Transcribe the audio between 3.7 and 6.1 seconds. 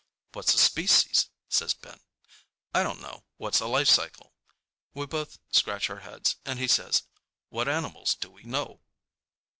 cycle?" We both scratch our